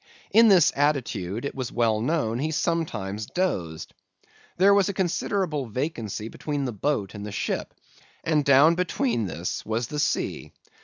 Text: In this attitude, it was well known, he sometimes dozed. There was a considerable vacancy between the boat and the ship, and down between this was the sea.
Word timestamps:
In 0.31 0.47
this 0.47 0.71
attitude, 0.75 1.45
it 1.45 1.53
was 1.53 1.71
well 1.71 2.01
known, 2.01 2.39
he 2.39 2.49
sometimes 2.49 3.27
dozed. 3.27 3.93
There 4.57 4.73
was 4.73 4.89
a 4.89 4.93
considerable 4.95 5.67
vacancy 5.67 6.27
between 6.27 6.65
the 6.65 6.73
boat 6.73 7.13
and 7.13 7.23
the 7.23 7.31
ship, 7.31 7.75
and 8.23 8.43
down 8.43 8.73
between 8.73 9.27
this 9.27 9.63
was 9.63 9.89
the 9.89 9.99
sea. 9.99 10.53